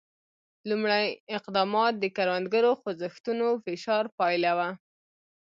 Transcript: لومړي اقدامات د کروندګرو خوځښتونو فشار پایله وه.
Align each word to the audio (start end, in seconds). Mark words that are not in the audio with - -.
لومړي 0.69 1.05
اقدامات 1.37 1.93
د 1.99 2.05
کروندګرو 2.15 2.71
خوځښتونو 2.81 3.45
فشار 3.65 4.03
پایله 4.17 4.51
وه. 4.57 4.69